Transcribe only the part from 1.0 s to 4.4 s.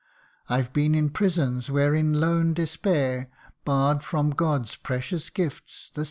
prisons, where in lone despair, Barr'd from